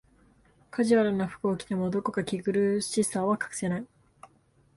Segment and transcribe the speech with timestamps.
[0.71, 3.85] カジュアルな服を着ても、どこか堅苦しさは隠せない